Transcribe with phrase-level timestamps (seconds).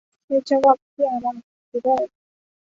[0.23, 1.35] সে জবাব কি আমার
[1.73, 2.03] দিবার?